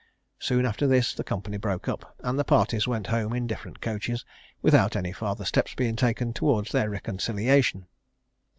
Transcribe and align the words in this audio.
Soon 0.39 0.65
after 0.65 0.87
this 0.87 1.13
the 1.13 1.23
company 1.23 1.57
broke 1.57 1.87
up, 1.87 2.15
and 2.23 2.39
the 2.39 2.43
parties 2.43 2.87
went 2.87 3.05
home 3.05 3.33
in 3.33 3.45
different 3.45 3.81
coaches, 3.81 4.25
without 4.59 4.95
any 4.95 5.11
farther 5.11 5.45
steps 5.45 5.75
being 5.75 5.95
taken 5.95 6.33
towards 6.33 6.71
their 6.71 6.89
reconciliation. 6.89 7.85